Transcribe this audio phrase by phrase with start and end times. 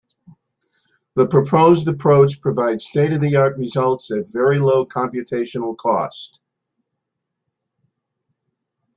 [1.13, 6.39] The proposed approach provides state-of-the-art results at very low computational cost.